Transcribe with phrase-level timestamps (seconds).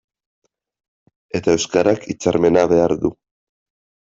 [1.39, 3.17] Eta euskarak hitzarmena behar du.